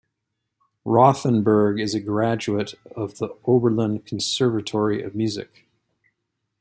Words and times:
Rothenberg 0.83 1.79
is 1.79 1.93
a 1.93 1.99
graduate 1.99 2.73
of 2.95 3.19
the 3.19 3.37
Oberlin 3.45 3.99
Conservatory 3.99 5.03
of 5.03 5.13
Music. 5.13 5.67